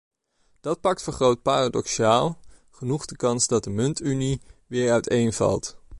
Dat 0.59 0.81
pact 0.81 1.01
vergoot 1.03 1.41
paradoxaal 1.41 2.39
genoeg 2.71 3.05
de 3.05 3.15
kans 3.15 3.47
dat 3.47 3.63
de 3.63 3.69
muntunie 3.69 4.41
weer 4.67 4.91
uiteen 4.91 5.33
valt. 5.33 5.81